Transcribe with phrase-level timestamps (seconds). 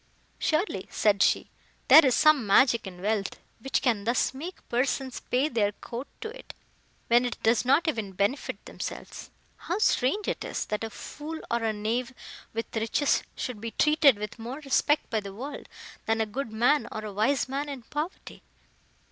[0.39, 1.51] "Surely," said she,
[1.87, 6.29] "there is some magic in wealth, which can thus make persons pay their court to
[6.29, 6.55] it,
[7.07, 9.29] when it does not even benefit themselves.
[9.57, 12.13] How strange it is, that a fool or a knave,
[12.51, 15.69] with riches, should be treated with more respect by the world,
[16.07, 18.41] than a good man, or a wise man in poverty!"